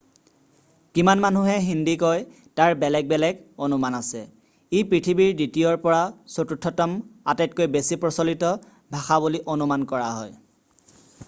কিমান 0.97 1.19
মানুহে 1.25 1.57
হিন্দী 1.67 1.93
কয় 2.03 2.21
তাৰ 2.59 2.73
বেলেগ 2.83 3.11
বেলেগ 3.11 3.43
অনুমান 3.67 3.97
আছে 3.99 4.23
ই 4.23 4.81
পৃথিৱীৰ 4.93 5.37
দ্বিতীয়ৰ 5.41 5.79
পৰা 5.85 6.01
চতুৰ্থতম 6.39 6.97
আটাইতকৈ 7.35 7.71
বেছি 7.79 8.01
প্ৰচলিত 8.07 8.53
ভাষা 8.97 9.23
বুলি 9.29 9.43
অনুমান 9.57 9.87
কৰা 9.95 10.11
হয় 10.19 11.09